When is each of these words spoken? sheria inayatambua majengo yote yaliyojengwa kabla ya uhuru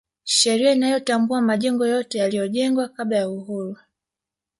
sheria 0.23 0.71
inayatambua 0.71 1.41
majengo 1.41 1.85
yote 1.87 2.17
yaliyojengwa 2.17 2.87
kabla 2.89 3.17
ya 3.17 3.29
uhuru 3.29 3.77